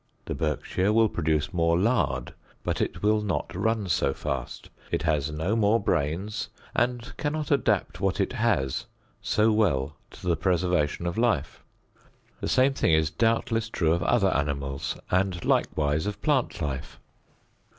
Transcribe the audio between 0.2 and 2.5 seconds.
The Berkshire will produce more lard,